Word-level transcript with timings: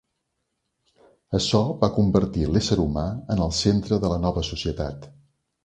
Açò 1.39 1.61
va 1.83 1.91
convertir 1.99 2.47
l'ésser 2.55 2.79
humà 2.87 3.05
en 3.35 3.45
el 3.47 3.55
centre 3.61 4.03
de 4.07 4.13
la 4.15 4.21
nova 4.27 4.47
societat. 4.51 5.11